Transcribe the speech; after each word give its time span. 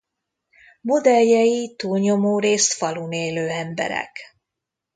Modelljei 0.81 1.75
túlnyomórészt 1.75 2.73
falun 2.73 3.11
élő 3.11 3.49
emberek. 3.49 4.19